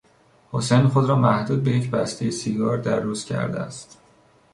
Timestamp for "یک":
1.71-1.91